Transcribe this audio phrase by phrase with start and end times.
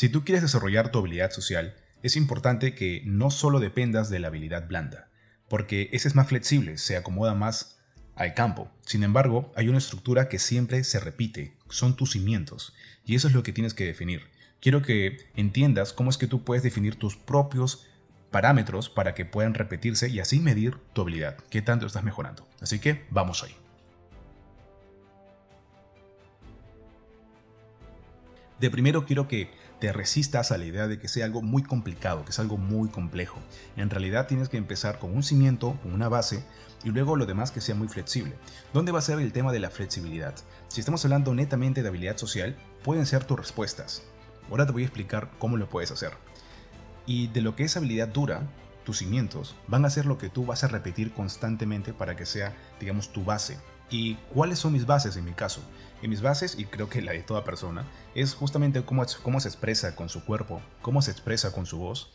[0.00, 4.28] Si tú quieres desarrollar tu habilidad social, es importante que no solo dependas de la
[4.28, 5.10] habilidad blanda,
[5.46, 7.78] porque ese es más flexible, se acomoda más
[8.14, 8.70] al campo.
[8.80, 12.74] Sin embargo, hay una estructura que siempre se repite, son tus cimientos,
[13.04, 14.22] y eso es lo que tienes que definir.
[14.62, 17.86] Quiero que entiendas cómo es que tú puedes definir tus propios
[18.30, 22.48] parámetros para que puedan repetirse y así medir tu habilidad, qué tanto estás mejorando.
[22.62, 23.54] Así que vamos ahí.
[28.60, 32.24] De primero quiero que te resistas a la idea de que sea algo muy complicado,
[32.24, 33.38] que es algo muy complejo.
[33.76, 36.44] En realidad tienes que empezar con un cimiento, con una base,
[36.84, 38.34] y luego lo demás que sea muy flexible.
[38.72, 40.34] ¿Dónde va a ser el tema de la flexibilidad?
[40.68, 44.02] Si estamos hablando netamente de habilidad social, pueden ser tus respuestas.
[44.50, 46.12] Ahora te voy a explicar cómo lo puedes hacer.
[47.06, 48.42] Y de lo que es habilidad dura,
[48.84, 52.54] tus cimientos van a ser lo que tú vas a repetir constantemente para que sea,
[52.78, 53.58] digamos, tu base.
[53.90, 55.60] ¿Y cuáles son mis bases en mi caso?
[56.00, 59.48] En mis bases, y creo que la de toda persona, es justamente cómo, cómo se
[59.48, 62.12] expresa con su cuerpo, cómo se expresa con su voz.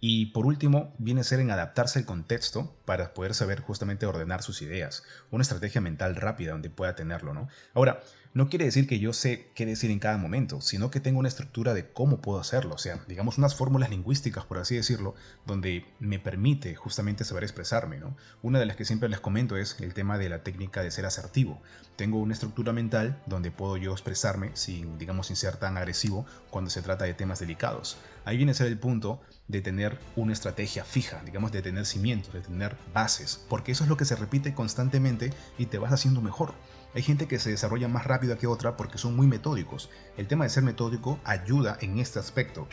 [0.00, 4.42] Y por último, viene a ser en adaptarse al contexto para poder saber justamente ordenar
[4.42, 5.02] sus ideas.
[5.30, 7.48] Una estrategia mental rápida donde pueda tenerlo, ¿no?
[7.74, 8.00] Ahora,
[8.34, 11.28] no quiere decir que yo sé qué decir en cada momento, sino que tengo una
[11.28, 15.14] estructura de cómo puedo hacerlo, o sea, digamos unas fórmulas lingüísticas, por así decirlo,
[15.46, 18.16] donde me permite justamente saber expresarme, ¿no?
[18.40, 21.04] Una de las que siempre les comento es el tema de la técnica de ser
[21.04, 21.60] asertivo.
[21.96, 26.70] Tengo una estructura mental donde puedo yo expresarme sin, digamos, sin ser tan agresivo cuando
[26.70, 27.98] se trata de temas delicados.
[28.24, 32.32] Ahí viene a ser el punto de tener una estrategia fija, digamos, de tener cimientos,
[32.32, 36.22] de tener bases, porque eso es lo que se repite constantemente y te vas haciendo
[36.22, 36.54] mejor.
[36.94, 39.90] Hay gente que se desarrolla más rápido que otra porque son muy metódicos.
[40.16, 42.68] El tema de ser metódico ayuda en este aspecto.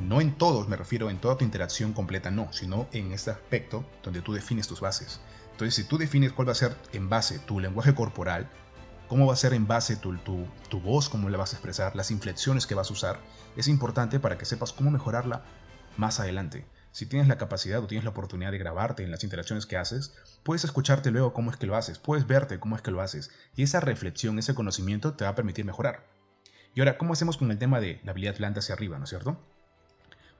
[0.00, 3.84] No en todos, me refiero en toda tu interacción completa, no, sino en este aspecto
[4.02, 5.20] donde tú defines tus bases.
[5.52, 8.48] Entonces, si tú defines cuál va a ser en base tu lenguaje corporal,
[9.08, 11.96] cómo va a ser en base tu, tu, tu voz, cómo la vas a expresar,
[11.96, 13.20] las inflexiones que vas a usar,
[13.56, 15.44] es importante para que sepas cómo mejorarla
[15.96, 16.64] más adelante.
[16.92, 20.12] Si tienes la capacidad o tienes la oportunidad de grabarte en las interacciones que haces,
[20.42, 23.30] puedes escucharte luego cómo es que lo haces, puedes verte cómo es que lo haces,
[23.56, 26.06] y esa reflexión, ese conocimiento te va a permitir mejorar.
[26.74, 29.10] Y ahora, ¿cómo hacemos con el tema de la habilidad blanda hacia arriba, no es
[29.10, 29.40] cierto?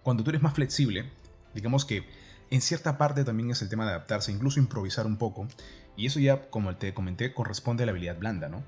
[0.02, 1.10] Cuando tú eres más flexible,
[1.54, 2.06] digamos que
[2.50, 5.48] en cierta parte también es el tema de adaptarse, incluso improvisar un poco,
[5.96, 8.62] y eso ya, como te comenté, corresponde a la habilidad blanda, ¿no?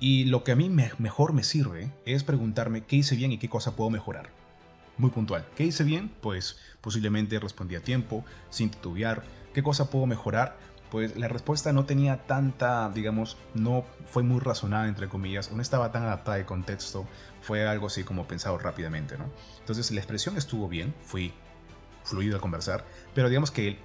[0.00, 3.48] Y lo que a mí mejor me sirve es preguntarme qué hice bien y qué
[3.48, 4.41] cosa puedo mejorar
[4.98, 5.46] muy puntual.
[5.56, 6.12] ¿Qué hice bien?
[6.20, 9.22] Pues posiblemente respondí a tiempo, sin titubear.
[9.54, 10.56] ¿Qué cosa puedo mejorar?
[10.90, 15.90] Pues la respuesta no tenía tanta, digamos, no fue muy razonada, entre comillas, no estaba
[15.90, 17.06] tan adaptada al contexto,
[17.40, 19.24] fue algo así como pensado rápidamente, ¿no?
[19.60, 21.32] Entonces la expresión estuvo bien, fui
[22.04, 23.78] fluido a conversar, pero digamos que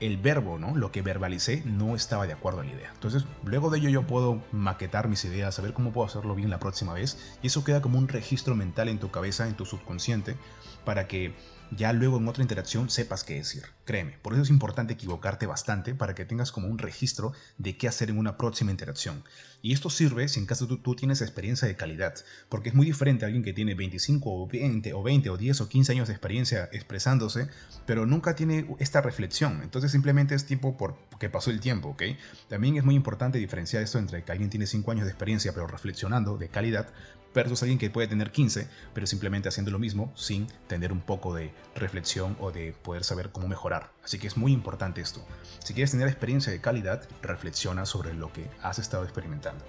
[0.00, 0.74] el verbo, ¿no?
[0.74, 2.90] Lo que verbalicé no estaba de acuerdo a la idea.
[2.92, 6.58] Entonces, luego de ello yo puedo maquetar mis ideas, saber cómo puedo hacerlo bien la
[6.58, 10.36] próxima vez, y eso queda como un registro mental en tu cabeza, en tu subconsciente,
[10.84, 11.34] para que
[11.76, 13.62] ya luego en otra interacción sepas qué decir.
[13.84, 17.86] Créeme, por eso es importante equivocarte bastante para que tengas como un registro de qué
[17.86, 19.22] hacer en una próxima interacción.
[19.62, 22.14] Y esto sirve si en caso tú, tú tienes experiencia de calidad,
[22.48, 25.60] porque es muy diferente a alguien que tiene 25 o 20 o 20 o 10
[25.60, 27.48] o 15 años de experiencia expresándose,
[27.86, 29.60] pero nunca tiene esta reflexión.
[29.62, 32.02] Entonces simplemente es tiempo porque pasó el tiempo, ¿ok?
[32.48, 35.66] También es muy importante diferenciar esto entre que alguien tiene 5 años de experiencia pero
[35.66, 36.88] reflexionando de calidad
[37.34, 41.34] versus alguien que puede tener 15, pero simplemente haciendo lo mismo sin tener un poco
[41.34, 43.92] de reflexión o de poder saber cómo mejorar.
[44.04, 45.24] Así que es muy importante esto.
[45.62, 49.64] Si quieres tener experiencia de calidad, reflexiona sobre lo que has estado experimentando.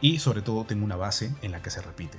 [0.00, 2.18] Y sobre todo, tengo una base en la que se repite.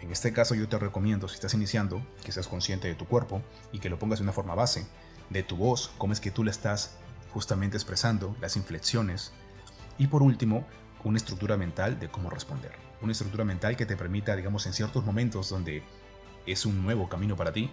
[0.00, 3.42] En este caso yo te recomiendo, si estás iniciando, que seas consciente de tu cuerpo
[3.72, 4.86] y que lo pongas de una forma base,
[5.30, 6.96] de tu voz, cómo es que tú la estás
[7.32, 9.32] justamente expresando, las inflexiones.
[9.98, 10.66] Y por último,
[11.04, 12.72] una estructura mental de cómo responder.
[13.00, 15.82] Una estructura mental que te permita, digamos, en ciertos momentos donde
[16.46, 17.70] es un nuevo camino para ti,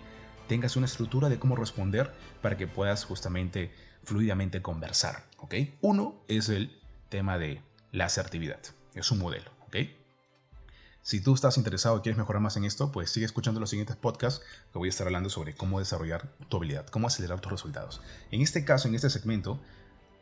[0.48, 3.74] tengas una estructura de cómo responder para que puedas justamente
[4.04, 5.56] fluidamente conversar, ¿ok?
[5.82, 6.80] Uno es el
[7.10, 7.62] tema de
[7.92, 8.60] la asertividad,
[8.94, 9.78] es un modelo, ¿ok?
[11.06, 13.96] Si tú estás interesado y quieres mejorar más en esto, pues sigue escuchando los siguientes
[13.96, 14.44] podcasts
[14.74, 18.02] que voy a estar hablando sobre cómo desarrollar tu habilidad, cómo acelerar tus resultados.
[18.32, 19.60] En este caso, en este segmento,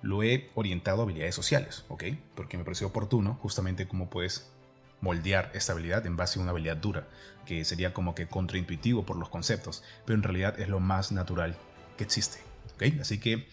[0.02, 2.04] lo he orientado a habilidades sociales, ¿ok?
[2.36, 4.52] Porque me pareció oportuno justamente cómo puedes
[5.00, 7.08] moldear esta habilidad en base a una habilidad dura,
[7.46, 11.56] que sería como que contraintuitivo por los conceptos, pero en realidad es lo más natural
[11.96, 12.40] que existe,
[12.76, 13.00] ¿ok?
[13.00, 13.48] Así que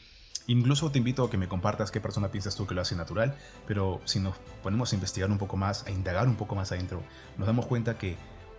[0.47, 3.37] incluso te invito a que me compartas qué persona piensas tú que lo hace natural,
[3.67, 7.03] pero si nos ponemos a investigar un poco más, a indagar un poco más adentro,
[7.39, 8.17] nos damos cuenta que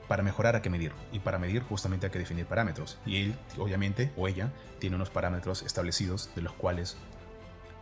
[0.07, 3.35] para mejorar hay que medir y para medir justamente hay que definir parámetros y él
[3.57, 6.97] obviamente o ella tiene unos parámetros establecidos de los cuales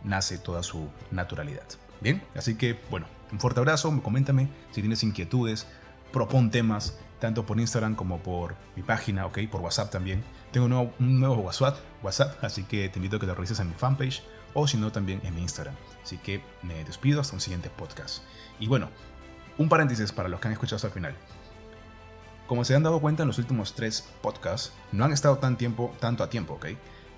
[0.04, 1.64] nace toda su naturalidad.
[2.00, 5.66] Bien, así que bueno, un fuerte abrazo, coméntame si tienes inquietudes,
[6.12, 10.24] propon temas tanto por Instagram como por mi página, ok, por WhatsApp también.
[10.50, 13.74] Tengo un nuevo, WhatsApp, WhatsApp, así que te invito a que lo revises en mi
[13.74, 14.22] fanpage
[14.54, 15.74] o si no también en mi Instagram.
[16.02, 18.24] Así que me despido hasta un siguiente podcast.
[18.58, 18.88] Y bueno,
[19.58, 21.14] un paréntesis para los que han escuchado hasta el final.
[22.46, 25.94] Como se han dado cuenta en los últimos tres podcasts, no han estado tan tiempo,
[26.00, 26.66] tanto a tiempo, ¿ok?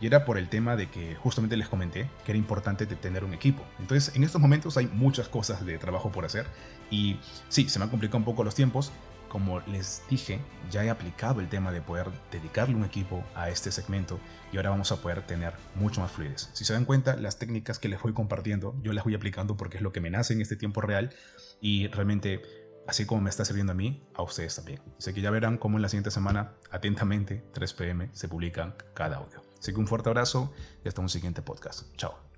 [0.02, 3.34] Y era por el tema de que justamente les comenté que era importante tener un
[3.34, 3.62] equipo.
[3.78, 6.44] Entonces, en estos momentos hay muchas cosas de trabajo por hacer.
[6.90, 8.90] Y sí, se me han complicado un poco los tiempos.
[9.28, 10.40] Como les dije,
[10.72, 14.18] ya he aplicado el tema de poder dedicarle un equipo a este segmento
[14.52, 16.50] y ahora vamos a poder tener mucho más fluidez.
[16.52, 19.76] Si se dan cuenta, las técnicas que les voy compartiendo, yo las voy aplicando porque
[19.76, 21.14] es lo que me nace en este tiempo real
[21.60, 22.42] y realmente
[22.88, 24.80] así como me está sirviendo a mí, a ustedes también.
[24.98, 29.18] Así que ya verán cómo en la siguiente semana, atentamente, 3 pm, se publican cada
[29.18, 29.51] audio.
[29.62, 30.52] Así que un fuerte abrazo
[30.84, 31.84] y hasta un siguiente podcast.
[31.96, 32.31] Chao.